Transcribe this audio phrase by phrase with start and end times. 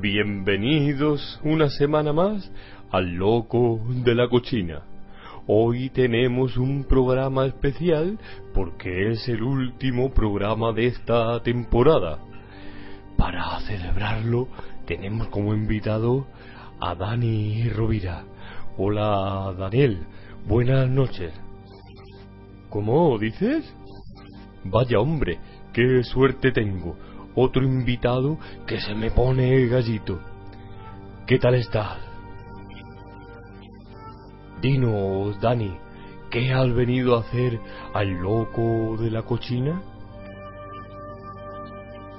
[0.00, 2.52] Bienvenidos una semana más
[2.92, 4.82] al Loco de la Cochina.
[5.48, 8.16] Hoy tenemos un programa especial
[8.54, 12.20] porque es el último programa de esta temporada.
[13.16, 14.46] Para celebrarlo
[14.86, 16.28] tenemos como invitado
[16.78, 18.22] a Dani Rovira.
[18.76, 19.98] Hola Daniel,
[20.46, 21.32] buenas noches.
[22.70, 23.64] ¿Cómo dices?
[24.62, 25.40] Vaya hombre,
[25.72, 26.96] qué suerte tengo.
[27.40, 30.18] Otro invitado que se me pone gallito.
[31.24, 31.98] ¿Qué tal estás?
[34.60, 35.72] Dinos, Dani,
[36.32, 37.60] ¿qué has venido a hacer
[37.94, 39.80] al loco de la cochina?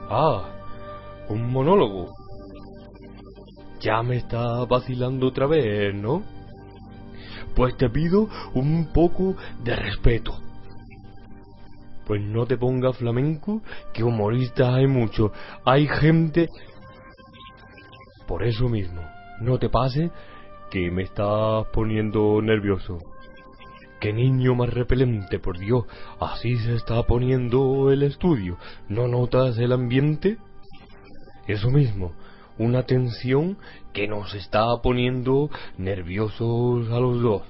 [0.10, 0.46] Ah,
[1.28, 2.16] un monólogo.
[3.82, 6.24] Ya me está vacilando otra vez, ¿no?
[7.58, 9.36] Pues te pido un poco
[9.66, 10.49] de respeto.
[12.10, 13.62] Pues no te pongas flamenco,
[13.94, 15.32] que humoristas hay mucho.
[15.64, 16.50] Hay gente...
[18.28, 19.04] Por eso mismo,
[19.42, 20.10] no te pase
[20.72, 22.98] que me estás poniendo nervioso.
[24.00, 25.86] Qué niño más repelente, por Dios.
[26.20, 28.58] Así se está poniendo el estudio.
[28.88, 30.40] ¿No notas el ambiente?
[31.46, 32.14] Eso mismo,
[32.58, 33.60] una tensión
[33.94, 37.44] que nos está poniendo nerviosos a los dos.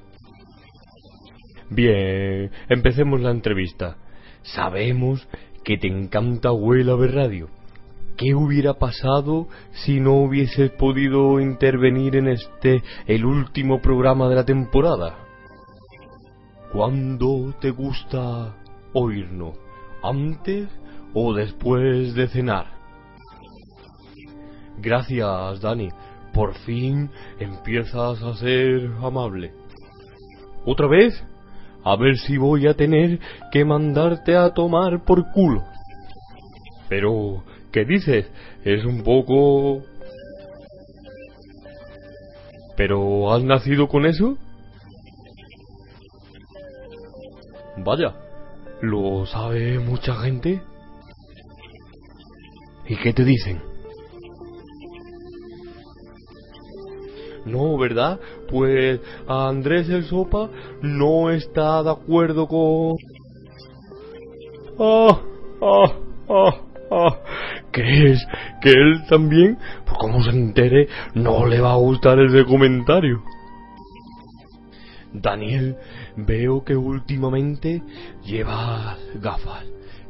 [1.70, 3.96] Bien, empecemos la entrevista.
[4.44, 5.28] Sabemos
[5.64, 7.50] que te encanta Huela de Radio.
[8.18, 14.46] ¿Qué hubiera pasado si no hubieses podido intervenir en este, el último programa de la
[14.46, 15.16] temporada?
[16.74, 18.56] ¿Cuándo te gusta
[18.94, 19.58] oírnos?
[20.04, 20.68] ¿Antes
[21.14, 22.68] o después de cenar?
[24.78, 25.90] Gracias, Dani.
[26.34, 29.54] Por fin empiezas a ser amable.
[30.66, 31.24] ¿Otra vez?
[31.84, 33.20] A ver si voy a tener
[33.52, 35.64] que mandarte a tomar por culo.
[36.90, 38.30] Pero, ¿qué dices?
[38.64, 39.84] Es un poco...
[42.76, 44.38] ¿Pero has nacido con eso?
[47.78, 48.14] Vaya,
[48.82, 50.62] ¿lo sabe mucha gente?
[52.88, 53.69] ¿Y qué te dicen?
[57.50, 58.20] No, ¿verdad?
[58.50, 60.50] Pues Andrés el Sopa
[60.82, 62.96] no está de acuerdo con...
[64.80, 65.20] ¡Ah!
[65.62, 65.94] ¡Ah!
[66.30, 66.62] ¡Ah!
[66.92, 67.18] ¡Ah!
[67.72, 68.26] ¿Crees
[68.62, 73.22] que él también, pues como se entere, no le va a gustar ese comentario?
[75.14, 75.76] Daniel,
[76.16, 77.82] veo que últimamente
[78.24, 79.66] llevas gafas.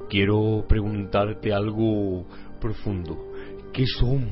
[0.10, 2.26] Quiero preguntarte algo
[2.60, 3.18] profundo.
[3.72, 4.28] ¿Qué son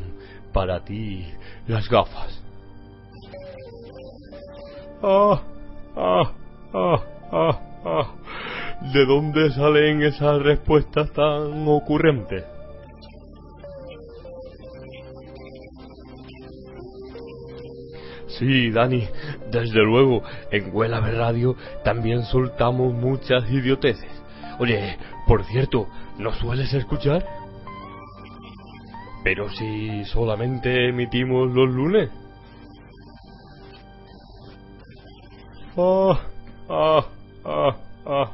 [0.51, 1.25] para ti
[1.67, 2.46] las gafas?
[5.01, 5.41] Ah,
[5.95, 6.31] ah,
[6.73, 8.07] ah, ah, ah.
[8.93, 12.43] ¿De dónde salen esas respuestas tan ocurrentes?
[18.39, 19.07] Sí, Dani,
[19.51, 20.21] desde luego,
[20.51, 24.11] en Huela de Radio también soltamos muchas idioteces.
[24.59, 24.97] Oye,
[25.27, 25.87] por cierto,
[26.17, 27.25] ¿nos sueles escuchar?
[29.23, 32.09] Pero si solamente emitimos los lunes.
[35.79, 36.19] Ah,
[36.69, 38.31] ah, ah.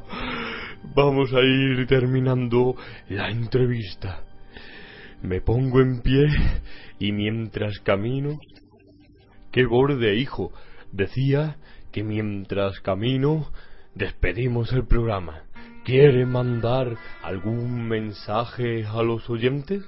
[0.96, 2.78] Vamos a ir terminando
[3.10, 4.24] la entrevista.
[5.22, 6.28] Me pongo en pie
[7.00, 8.40] y mientras camino...
[9.52, 10.54] ¡Qué borde, hijo!
[10.94, 11.58] Decía
[11.92, 13.52] que mientras camino
[13.94, 15.44] despedimos el programa.
[15.84, 19.84] ¿Quiere mandar algún mensaje a los oyentes?